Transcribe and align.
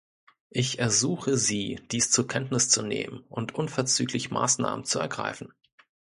Ich 0.49 0.79
ersuche 0.79 1.37
Sie, 1.37 1.79
dies 1.91 2.09
zur 2.09 2.27
Kenntnis 2.27 2.69
zu 2.69 2.81
nehmen 2.81 3.23
und 3.29 3.53
unverzüglich 3.53 4.31
Maßnahmen 4.31 4.83
zu 4.83 4.97
ergreifen. 4.97 5.53